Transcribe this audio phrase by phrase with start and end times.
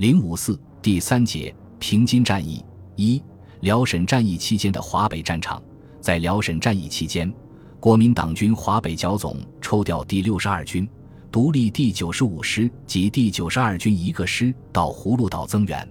[0.00, 2.64] 零五四第三节平津战役
[2.96, 3.22] 一
[3.60, 5.62] 辽沈战役期间的华北战场，
[6.00, 7.30] 在辽沈战役期间，
[7.78, 10.88] 国民党军华北剿总抽调第六十二军、
[11.30, 15.86] 独立第九十五师及第九十二军一个师到葫芦岛增援，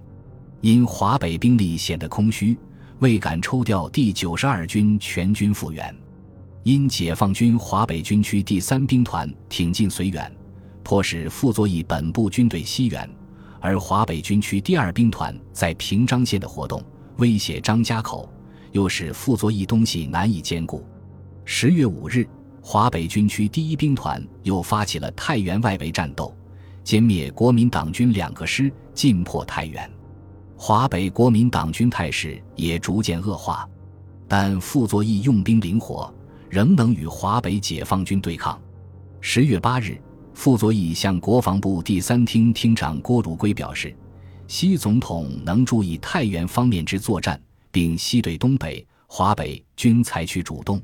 [0.61, 2.57] 因华北兵力显得空虚，
[3.01, 5.95] 未敢抽调第九十二军全军复员。
[6.63, 10.35] 因解放军华北军区第三兵团挺进绥远，
[10.81, 13.07] 迫使傅作义本部军队西援。
[13.61, 16.81] 而华北军区第二兵团在平章县的活动
[17.17, 18.31] 威胁张家口，
[18.71, 20.85] 又使傅作义东西难以兼顾。
[21.43, 22.27] 十月五日，
[22.61, 26.33] 华北军区第一兵团又发起了太原外围战斗，
[26.85, 29.89] 歼灭国民党军两个师，进破太原。
[30.55, 33.67] 华北国民党军态势也逐渐恶化，
[34.27, 36.13] 但傅作义用兵灵活，
[36.49, 38.61] 仍能与华北解放军对抗。
[39.19, 39.99] 十月八日。
[40.39, 43.93] 傅作义向国防部第三厅厅长郭汝瑰表示，
[44.47, 47.37] 西总统能注意太原方面之作战，
[47.71, 50.81] 并西对东北、华北均采取主动。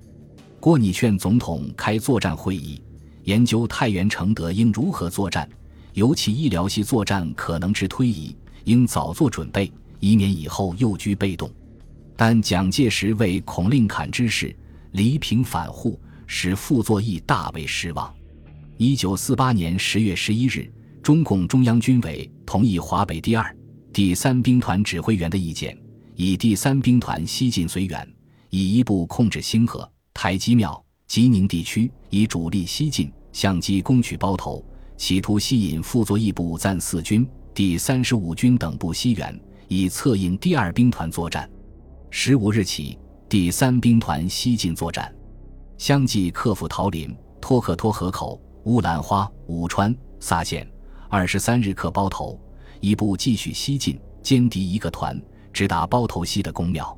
[0.60, 2.82] 郭拟劝总统开作战会议，
[3.24, 5.50] 研究太原承德应如何作战，
[5.94, 11.50] 尤其医疗系作战可能之推移，应早做准备，以免以后又居被动。
[12.18, 14.54] 但蒋介石为孔令侃之事，
[14.92, 15.98] 离平反沪，
[16.28, 18.14] 使傅作义大为失望。
[18.78, 20.70] 一九四八年十月十一日，
[21.02, 23.58] 中共中央军委同意华北第二、
[23.94, 25.78] 第三兵团指挥员的意见，
[26.14, 28.06] 以第三兵团西进绥远，
[28.50, 34.62] 以一部控制兴河、台基庙、吉宁地区，以主力西进，相机攻取包头，
[34.98, 41.50] 企图吸引傅作义部暂四军、第三十五军等部西援，以策应第二兵团作战。
[42.10, 45.16] 十五日起，第三兵团西进作战，
[45.78, 48.42] 相继克服桃林、托克托河口。
[48.66, 50.68] 乌兰花、武川、撒县，
[51.08, 52.40] 二十三日克包头，
[52.80, 55.22] 一部继续西进，歼敌一个团，
[55.54, 56.98] 直达包头西的公庙，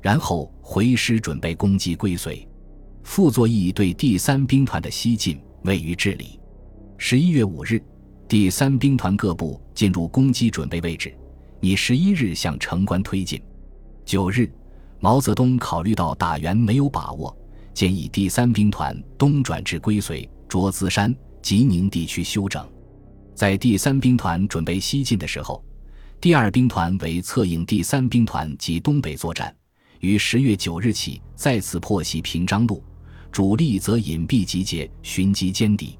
[0.00, 2.46] 然后回师准备攻击归绥。
[3.02, 6.38] 傅作义对第三兵团的西进位于治理。
[6.96, 7.82] 十一月五日，
[8.28, 11.12] 第三兵团各部进入攻击准备位置，
[11.58, 13.42] 拟十一日向城关推进。
[14.04, 14.48] 九日，
[15.00, 17.36] 毛泽东考虑到打援没有把握，
[17.74, 20.28] 建议第三兵团东转至归绥。
[20.50, 22.68] 卓资山、吉宁地区休整，
[23.36, 25.64] 在第三兵团准备西进的时候，
[26.20, 29.54] 第二兵团为策应第三兵团及东北作战，
[30.00, 32.82] 于十月九日起再次破袭平章路，
[33.30, 35.96] 主力则隐蔽集结，寻机歼敌。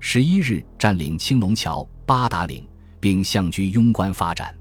[0.00, 2.66] 十一日占领青龙桥、八达岭，
[2.98, 4.52] 并向居庸关发展。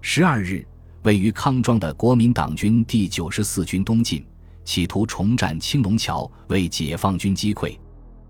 [0.00, 0.64] 十二日，
[1.02, 4.24] 位于康庄的国民党军第九十四军东进，
[4.64, 7.76] 企图重占青龙桥，为解放军击溃。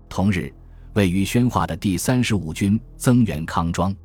[0.09, 0.51] 同日，
[0.93, 3.95] 位于宣化的第三十五军增援康庄。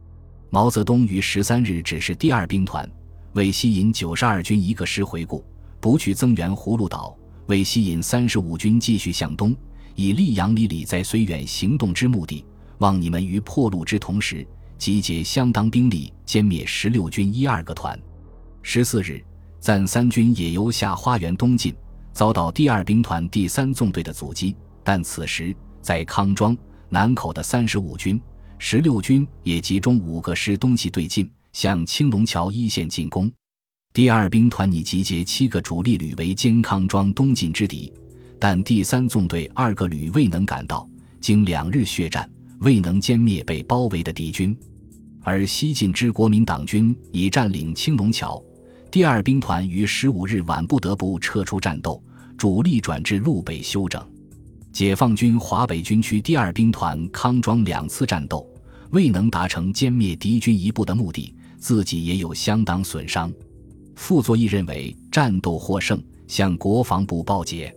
[0.50, 2.88] 毛泽东于十三日指示第二兵团，
[3.32, 5.44] 为吸引九十二军一个师回顾，
[5.80, 7.16] 不去增援葫芦岛；
[7.46, 9.56] 为吸引三十五军继续向东，
[9.96, 12.44] 以溧阳里里在绥远行动之目的，
[12.78, 14.46] 望你们于破路之同时，
[14.78, 17.98] 集结相当兵力，歼灭十六军一二个团。
[18.62, 19.24] 十四日，
[19.58, 21.74] 暂三军也由下花园东进，
[22.12, 24.54] 遭到第二兵团第三纵队的阻击，
[24.84, 25.56] 但此时。
[25.84, 26.56] 在康庄
[26.88, 28.18] 南口的三十五军、
[28.58, 33.30] 十六军也集中五个师东西对进，向青龙桥一线进攻。
[33.92, 37.92] 第二兵团拟集结七个主力旅为兼康庄东进之敌，
[38.38, 40.88] 但第三纵队二个旅未能赶到，
[41.20, 42.26] 经两日血战，
[42.60, 44.56] 未能歼灭被包围的敌军。
[45.22, 48.42] 而西进之国民党军已占领青龙桥，
[48.90, 52.02] 第二兵团于十五日晚不得不撤出战斗，
[52.38, 54.02] 主力转至路北休整。
[54.74, 58.44] 解放军华北军区第二兵团康庄两次战斗，
[58.90, 63.32] 未能达成歼灭敌军一部的目的，自己也有相当损伤。
[63.94, 67.72] 傅作义认为战斗获胜，向国防部报捷。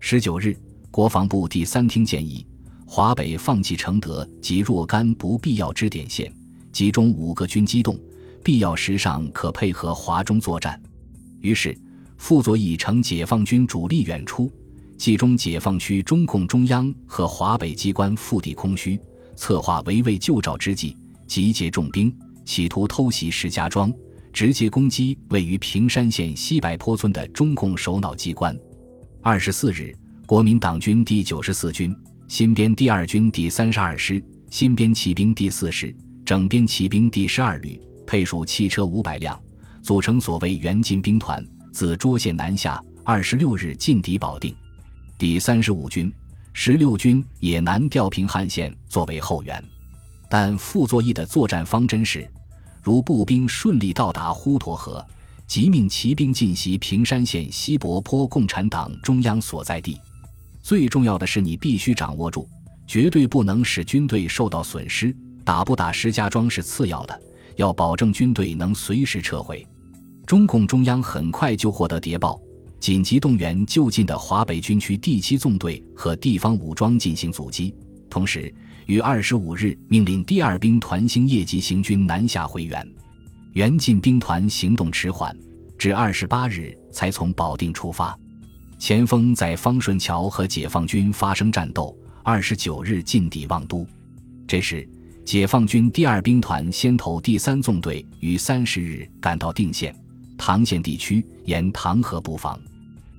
[0.00, 0.56] 十九日，
[0.90, 2.44] 国防部第三厅建议
[2.84, 6.34] 华北放弃承德及若干不必要支点线，
[6.72, 7.96] 集中五个军机动，
[8.42, 10.82] 必要时上可配合华中作战。
[11.40, 11.72] 于是，
[12.16, 14.50] 傅作义乘解放军主力远出。
[15.02, 18.96] 冀中解放区中共中央和华北机关腹地空虚，
[19.34, 20.96] 策划围魏救赵之计，
[21.26, 23.92] 集结重兵，企图偷袭石家庄，
[24.32, 28.56] 直接攻击位于平山县西柏坡村的中共首脑机关。
[29.20, 29.92] 二十四日，
[30.24, 31.92] 国民党军第九十四军
[32.28, 35.92] 新编第二军第三十二师、新编骑兵第四师、
[36.24, 37.76] 整编骑兵第十二旅，
[38.06, 39.36] 配属汽车五百辆，
[39.82, 42.80] 组成所谓援晋兵团，自涿县南下。
[43.04, 44.54] 二十六日进抵保定。
[45.22, 46.12] 第三十五军、
[46.52, 49.64] 十六军也难调平汉线作为后援，
[50.28, 52.28] 但傅作义的作战方针是：
[52.82, 55.06] 如步兵顺利到达滹沱河，
[55.46, 59.96] 即命骑兵进袭平山县西柏坡共产党中央所在地。
[60.60, 62.48] 最重要的是，你必须掌握住，
[62.88, 65.16] 绝对不能使军队受到损失。
[65.44, 67.22] 打不打石家庄是次要的，
[67.54, 69.64] 要保证军队能随时撤回。
[70.26, 72.40] 中共中央很快就获得谍报，
[72.82, 77.72] 紧急动员就近的华北军区第七纵队和地方武装进行阻击，
[78.10, 78.52] 同时
[78.86, 82.84] 于二十五日命令第二兵团星夜急行军南下回援。
[83.52, 85.32] 援晋兵团行动迟缓，
[85.78, 88.18] 至二十八日才从保定出发。
[88.80, 93.86] 前锋在方顺桥和解放军发生战斗，二十九日进抵望都。
[94.44, 94.84] 这时，
[95.24, 99.94] 解放军第二兵团先头第三纵队于三十日赶到定县、
[100.36, 102.60] 唐县地区，沿唐河布防。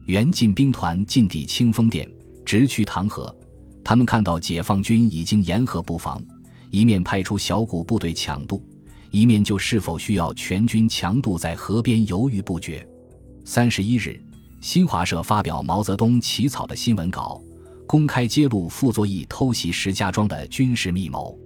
[0.06, 2.10] 援晋兵团进抵清风店，
[2.46, 3.36] 直趋唐河。
[3.84, 6.22] 他们看到解放军已经沿河布防，
[6.70, 8.64] 一面派出小股部队抢渡，
[9.12, 12.88] 一面就是否需要全军强渡在河边犹豫不决。
[13.46, 14.20] 三十一日。
[14.62, 17.42] 新华社发表毛泽东起草的新闻稿，
[17.86, 21.38] 公开揭露傅作义偷袭石家庄的军事密谋。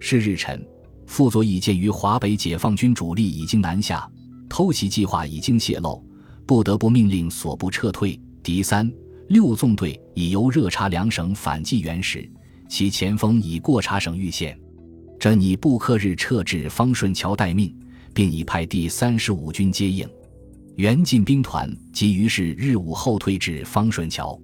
[0.00, 0.66] 是日晨，
[1.06, 4.10] 傅作义鉴于华北解放军主力已经南下，
[4.48, 6.04] 偷袭计划已经泄露，
[6.46, 8.18] 不得不命令所部撤退。
[8.42, 8.90] 敌三
[9.28, 12.30] 六纵队已由热察两省反击原始，
[12.68, 14.56] 其前锋已过察省玉县，
[15.18, 17.74] 这拟布克日撤至方顺桥待命，
[18.14, 20.08] 并已派第三十五军接应。
[20.76, 24.38] 援晋兵团即于是日午后退至方顺桥，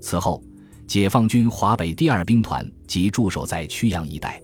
[0.00, 0.40] 此后，
[0.86, 4.40] 解放军华北第二兵团即驻守在曲阳一带。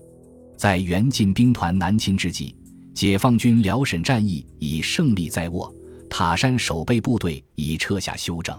[0.57, 2.55] 在援晋兵团南侵之际，
[2.93, 5.71] 解放军辽沈战役已胜利在握，
[6.09, 8.57] 塔山守备部队已撤下休整。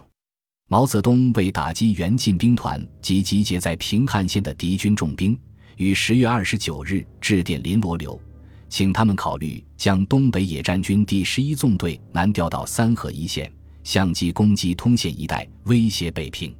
[0.68, 5.38] 毛泽东为打击援晋兵团及集结在平汉线的敌军重兵，
[5.76, 8.20] 于十月二十九日致电林罗刘。
[8.68, 13.50] 请他们考虑将东北野战军第十一纵队南调到三河一线，
[13.82, 16.54] 相机攻击通县一带，威胁北平。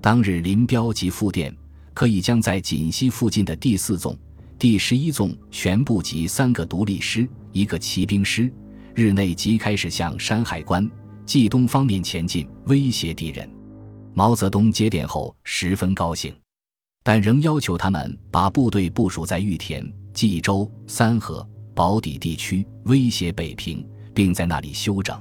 [0.00, 1.52] 当日林彪及复电，
[1.92, 4.16] 可以将在锦西附近的第四纵、
[4.60, 8.48] 第十一纵全部及三个独立师、一个骑兵师，
[8.94, 10.88] 日内即开始向山海关、
[11.24, 13.48] 冀东方面前进，威胁敌人。
[14.14, 16.34] 毛泽东接电后十分高兴，
[17.02, 19.84] 但仍要求他们把部队部署在玉田。
[20.12, 25.16] 冀州、三河、宝坻地区威胁北平，并在那里休整。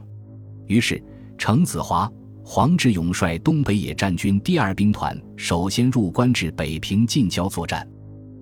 [0.66, 1.02] 于是，
[1.38, 2.12] 程子华、
[2.44, 7.88] 黄志勇率东北野战军第二兵团首先入关至北平近郊作战。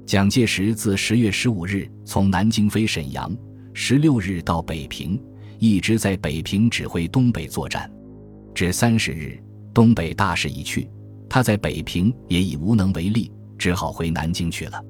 [0.06, 3.30] 蒋介石自十月十五日从南京飞沈阳，
[3.80, 5.22] 十六日到北平，
[5.60, 7.90] 一直在北平指挥东北作战。
[8.56, 9.40] 至三十日，
[9.72, 10.90] 东北大势已去，
[11.30, 14.84] 他在北平也已无能为力，只好回南京去了。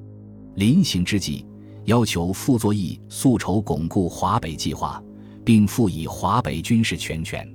[0.54, 1.44] 临行之际，
[1.84, 5.00] 要求傅作义速筹巩固华北计划，
[5.44, 7.46] 并赋以华北军事全权。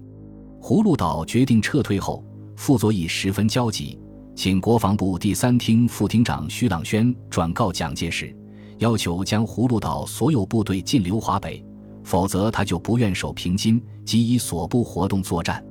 [0.62, 2.24] 葫芦岛决定撤退后，
[2.56, 4.00] 傅作义十分焦急，
[4.35, 8.33] 请国防部第三厅副厅长徐朗轩转告蒋介石，
[8.80, 11.64] 要求将葫芦岛所有部队尽留华北，
[12.04, 15.64] 否则他就不愿守平津，即以所部活动作战。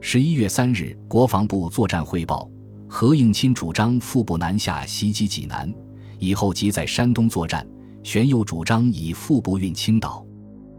[0.00, 2.50] 十一月三日，国防部作战汇报，
[2.88, 5.72] 何应钦主张副部南下袭击济南。
[6.18, 7.66] 以后即在山东作战，
[8.02, 10.24] 玄佑主张以副部运青岛。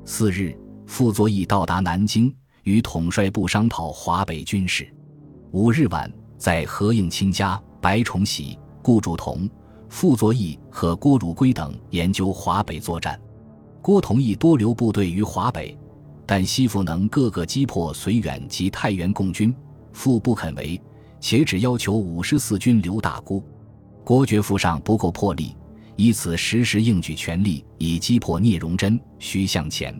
[0.05, 4.87] 四日，傅作义到达南京，与统帅部商讨华北军事。
[5.51, 9.49] 五日晚，在何应钦家，白崇禧、顾祝同、
[9.91, 13.19] 傅作义和郭汝瑰等研究华北作战。
[13.81, 15.77] 郭同意多留部队于华北，
[16.25, 19.53] 但西复能各个击破绥远及太原共军，
[19.91, 20.81] 傅不肯为，
[21.19, 23.43] 且只要求五十四军留大沽。
[24.05, 25.57] 郭觉府上不够魄力，
[25.97, 29.93] 以此时时应举全力以击破聂荣臻，需向前。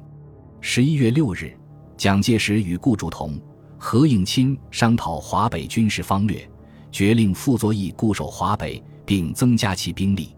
[0.62, 1.54] 十一月六日，
[1.98, 3.38] 蒋介石与顾祝同、
[3.78, 6.50] 何应钦商讨华北军事方略，
[6.94, 8.82] 决令傅作义固守华北，
[9.12, 10.34] 并增加其兵力。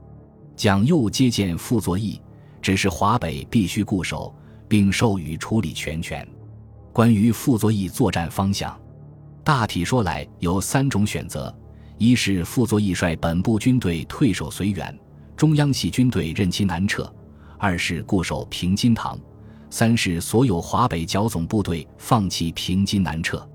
[0.56, 2.20] 蒋又接见傅作义，
[2.60, 4.34] 指示华北必须固守，
[4.68, 6.28] 并授予处理全权。
[6.92, 8.76] 关于傅作义作战方向，
[9.44, 11.56] 大体说来有三种选择。
[12.00, 14.98] 一是傅作义率本部军队退守绥远，
[15.38, 17.04] 中央系军队任其南撤；
[17.60, 19.16] 二是固守平津塘；
[19.70, 23.48] 三是所有华北剿总部队放弃平津南撤。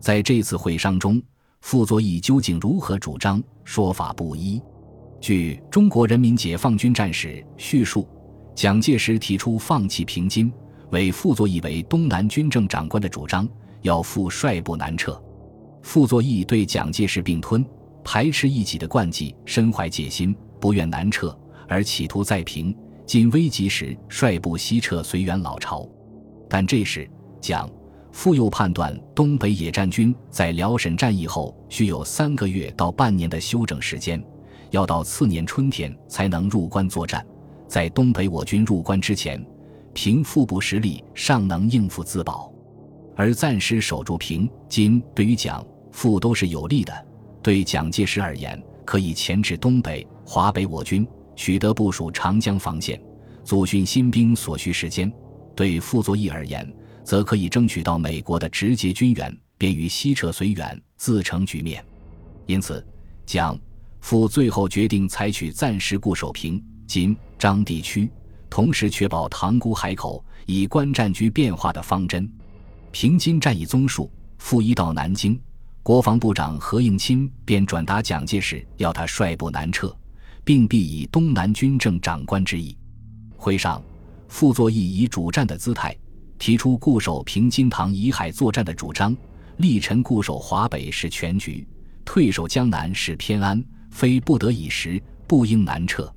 [0.00, 1.22] 在这次会商中，
[1.68, 4.62] 傅作义究竟如何主张，说法不一。
[5.20, 8.06] 据《中国人民解放军战史》叙述，
[8.54, 10.52] 蒋介石提出放弃平津，
[10.92, 13.48] 为傅作义为东南军政长官的主张，
[13.82, 15.20] 要傅率部南撤。
[15.82, 17.66] 傅作义对蒋介石并吞。
[18.04, 22.72] 排斥异己的惯技，身怀戒心，不愿南撤，而企图在平
[23.04, 25.84] 晋危急时率部西撤绥远老巢。
[26.48, 27.68] 但这时蒋
[28.16, 34.24] 傅又判断东北野战军在辽沈战役后需有三个月到半年的休整时间，
[34.70, 37.24] 要到次年春天才能入关作战。
[37.68, 39.44] 在东北我军入关之前，
[39.92, 42.50] 凭腹部实力尚能应付自保，
[43.14, 47.06] 而暂时守住平津，对于蒋傅都是有利的。
[47.42, 51.06] 对蒋介石而言，可以前至东北、华北我军，
[51.36, 52.98] 取得部署长江防线、
[53.44, 55.06] 组训新兵所需时间；
[55.54, 56.66] 对傅作义而言，
[57.06, 61.82] 则可以争取到美国的直接军援，便于西撤绥远，自成局面。
[62.46, 62.84] 因此，
[63.24, 63.56] 蒋
[64.00, 68.10] 傅最后决定采取暂时固守平津张地区，
[68.50, 72.28] 同时确保塘沽海口，以观战局变化的方针。
[72.90, 75.40] 平津战役综述：傅一到南京。
[75.84, 79.96] 国防部长何应钦便转达蒋介石要他率部南撤，
[80.42, 82.76] 并必以东南军政长官之意。
[83.36, 83.80] 会上，
[84.26, 85.96] 傅作义以主战的姿态
[86.38, 89.16] 提出固守平津塘以海作战的主张，
[89.58, 91.66] 力陈固守华北是全局，
[92.04, 96.12] 退守江南是偏安，非不得已时不应南撤。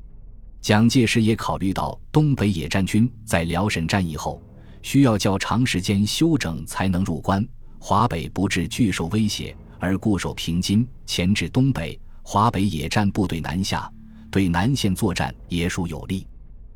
[0.62, 4.42] 蒋介石也考虑到东北野战军在辽沈战役后
[4.82, 7.48] 需要较长时间休整才能入关。
[7.80, 13.90] 华北不致拒受威胁，而固守平津，前至东北、华北野战部队南下，
[14.30, 16.28] 对南线作战也属有利。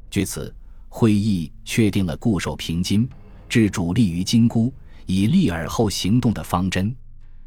[0.10, 0.56] 据此，
[0.88, 3.08] 会议确定了固守平津，
[3.48, 4.74] 置主力于金沽，
[5.06, 6.96] 以立而后行动的方针。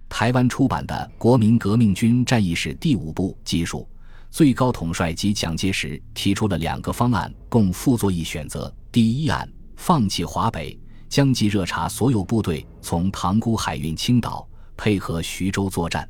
[0.09, 3.89] 台湾出版的《国民革命军战役史》第五部记述，
[4.31, 10.79] 最高统帅及蒋介石提出了两个方案，供傅作义选择：第一案，放弃华北。
[11.09, 16.07] 将即热查所有部队从塘沽海运青岛，配合徐州作战。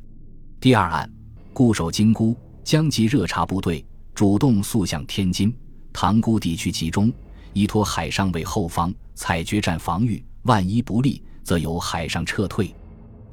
[0.59, 1.09] 第二案，
[1.53, 5.55] 固守金沽，将即热查部队主动速向天津、
[5.93, 7.13] 塘沽地区集中，
[7.57, 10.23] 依托海上为后方采决战防御。
[10.43, 12.73] 万一不利，则由海上撤退。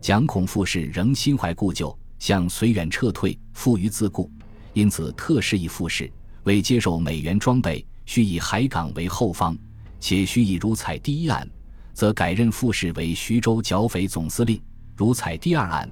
[0.00, 4.30] 蒋孔复氏仍心怀故旧，向绥远撤退，负于自顾，
[4.72, 6.10] 因此特示意复氏
[6.44, 9.56] 为接受美元装备，需以海港为后方。
[10.00, 11.48] 且须以如采第一案，
[11.92, 14.58] 则改任副使为徐州剿匪总司令；
[14.96, 15.88] 如采第二案，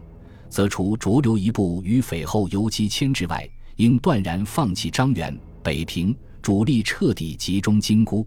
[0.49, 8.27] 则除逐留一部与匪后游击牵制外，应断然放弃张元、北平，主力彻底集中金沽。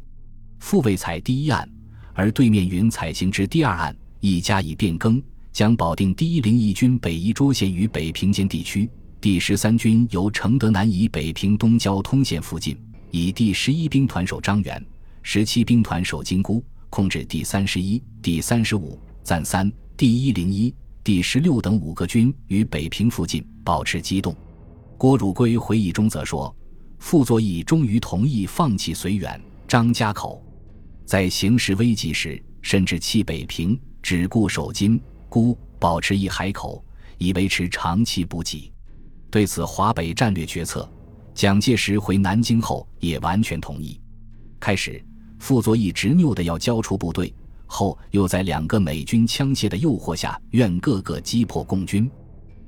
[0.60, 1.70] 复未采第一案，
[2.14, 12.78] 而对面云采行之第二案，亦加以变更，将保定第一零一军北移涿县于北平间地区，第十三军由承德南移北平东交通线附近，
[13.12, 14.84] 以第十一兵团守张元。
[15.22, 24.34] 十七兵团守金沽，控制第三十一、第三十五、暂三、第一零一、第十六等五个军于北平附近保持机动。
[24.98, 26.56] 郭汝瑰回忆中则说
[27.06, 30.44] ：“傅作义终于同意放弃绥远、张家口，
[31.06, 36.84] 在形势危急时，甚至弃北平，只顾守金沽，保持一海口，
[37.20, 38.74] 以维持长期补给。”
[39.30, 40.92] 对此华北战略决策，
[41.36, 44.02] 蒋介石回南京后也完全同意。
[44.60, 45.00] 开始。
[45.38, 47.32] 傅作义执拗的要交出部队，
[47.68, 52.10] 后又在两个美军枪械的诱惑下，愿各个击破共军。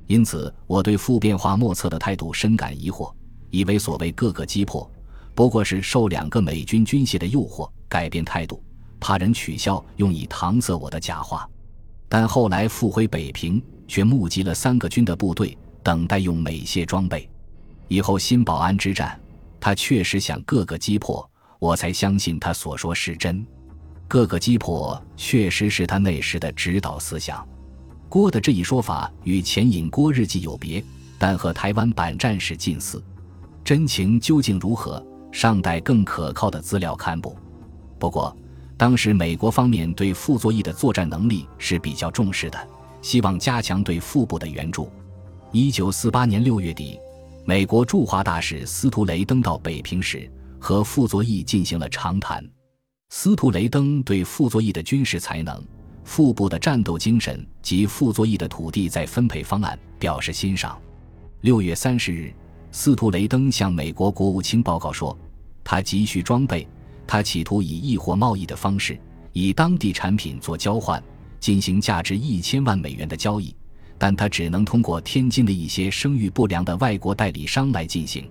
[0.06, 3.12] 因此，我对傅变化莫测的态度深感疑惑，
[3.50, 4.90] 以为所谓各个击破，
[5.34, 8.62] 不过是受两个美军军械的诱惑，改变态度，
[8.98, 11.48] 怕人取笑，用以搪塞我的假话。
[12.08, 17.28] 但后来复回北平，却募集了三个军的部队，等待用美械装备。
[17.86, 19.18] 以后新保安之战，
[19.60, 21.28] 他确实想各个击破。
[21.58, 23.44] 我才相信他所说是真，
[24.06, 27.46] 各个击破确实是他那时的指导思想。
[28.08, 30.82] 郭的这一说法与前引郭日记有别，
[31.18, 33.02] 但和台湾版战史近似。
[33.68, 37.36] 真情究竟如何，尚待更可靠的资料刊布。
[37.98, 38.34] 不过，
[38.78, 42.58] 当时美国方面对傅作义的作战能力是比较重视的，
[43.02, 44.90] 希望加强对腹部的援助。
[45.52, 46.98] 一九四八年六月底，
[47.44, 50.26] 美国驻华大使司徒雷登到北平时。
[50.58, 52.42] 和傅作义进行了长谈，
[53.10, 55.62] 司徒雷登对傅作义的军事才能、
[56.04, 60.80] 腹部的战斗精神及傅作义的土地再分配方案表示欣赏。
[61.42, 62.32] 六月三十日，
[62.70, 65.16] 司徒雷登向美国国务卿报告说，
[65.64, 66.66] 他急需装备，
[67.06, 68.98] 他企图以易货贸易的方式，
[69.32, 71.02] 以当地产品做交换，
[71.40, 73.54] 进行价值一千万美元的交易，
[73.96, 78.28] 但他只能通过天津的一些声誉不良的外国代理商来进行。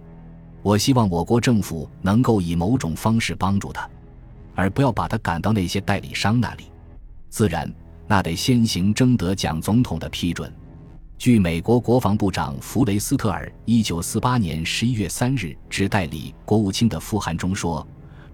[0.62, 3.89] 我希望我国政府能够以某种方式帮助他，
[4.53, 6.65] 而不要把他赶到那些代理商那里。
[7.29, 7.72] 自然，
[8.08, 10.51] 那得先行征得蒋总统的批准。
[11.18, 17.86] 据美国国防部长弗雷斯特尔一九四八年十一月三日致代理国务卿的复函中说，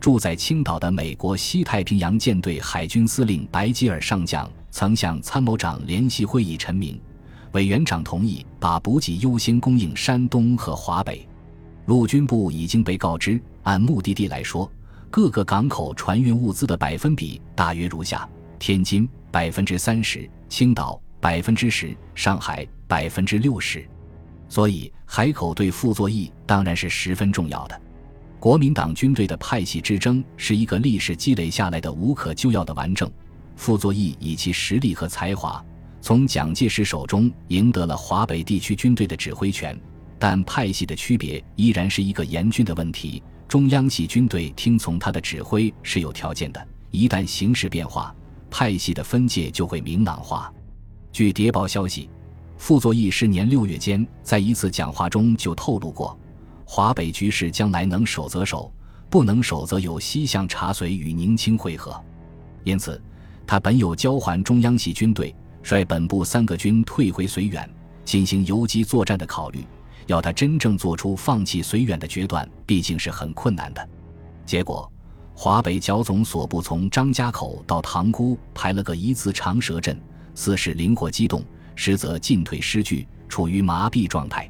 [0.02, 7.00] 住在青岛的美国西太平洋舰队海军司令白吉尔上将曾向参谋长联席会议陈明，
[7.54, 11.25] 委员长同意把补给优先供应山东和华北。
[11.86, 14.70] 陆军部已经被告知，按目的地来说，
[15.10, 18.28] 各个港口船运物资的百分比大约如下：
[18.60, 23.88] 天津百分之三十，青岛百分之十，上海百分之六十。
[24.50, 27.82] 所以，海口对傅作义当然是十分重要的。
[28.42, 33.10] 国民党军队的派系之争是一个历史积累下来的无可救药的顽症。
[33.56, 35.63] 傅作义以其实力和才华，
[36.01, 39.80] 从蒋介石手中赢得了华北地区军队的指挥权，
[40.20, 43.24] 但派系的区别依然是一个严峻的问题。
[43.48, 48.13] 中央系军队听从他的指挥是有条件的，一旦形势变化，
[48.51, 50.53] 派系的分界就会明朗化。
[51.13, 52.10] 据谍报消息。
[52.58, 56.17] 傅作义是年六月间在一次讲话中就透露过，
[56.65, 58.74] 华北局势将来能守则守，
[59.12, 61.96] 不能守则有西向茶绥与宁清会合。
[62.63, 63.00] 因此，
[63.46, 67.70] 他本有交还中央系军队，率本部三个军退回绥远，
[68.03, 69.63] 进行游击作战的考虑。
[70.08, 73.89] 要他真正做出放弃绥远的决断，毕竟是很困难的。
[74.48, 74.91] 结果，
[75.36, 80.00] 华北剿总所部从张家口到塘沽排了个一字长蛇阵，
[80.36, 81.44] 似是灵活机动。
[81.75, 84.48] 实则进退失据，处于麻痹状态。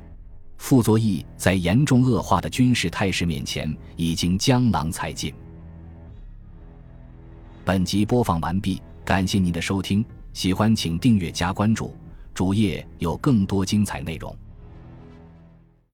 [0.58, 5.34] 傅作义在严重恶化的军事态势面前，已经江郎才尽。
[7.64, 11.96] 本集播放完毕，感谢您的收听，喜欢请订阅加关注，
[12.34, 14.36] 主页有更多精彩内容。